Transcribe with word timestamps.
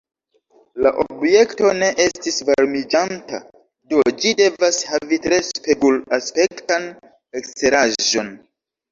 La 0.83 0.91
objekto 1.01 1.71
ne 1.81 1.89
estis 2.05 2.39
varmiĝanta, 2.47 3.41
do 3.93 4.01
ĝi 4.23 4.31
devas 4.39 4.79
havi 4.93 5.19
tre 5.27 5.39
spegul-aspektan 5.49 6.89
eksteraĵon. 7.41 8.33